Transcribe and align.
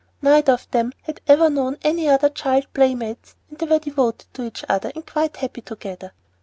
Neither 0.23 0.53
of 0.53 0.67
them 0.71 0.93
had 1.03 1.21
ever 1.27 1.47
known 1.47 1.77
any 1.83 2.09
other 2.09 2.29
child 2.29 2.65
playmates, 2.73 3.35
and 3.51 3.59
they 3.59 3.67
were 3.67 3.77
devoted 3.77 4.33
to 4.33 4.41
each 4.45 4.65
other 4.67 4.91
and 4.95 5.05
quite 5.05 5.37
happy 5.37 5.61
together. 5.61 6.11